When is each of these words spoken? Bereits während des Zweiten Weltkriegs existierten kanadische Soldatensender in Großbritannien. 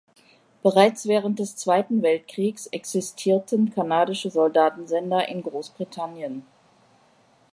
Bereits 0.63 1.05
während 1.07 1.37
des 1.37 1.57
Zweiten 1.57 2.01
Weltkriegs 2.01 2.65
existierten 2.65 3.69
kanadische 3.71 4.31
Soldatensender 4.31 5.27
in 5.29 5.43
Großbritannien. 5.43 6.43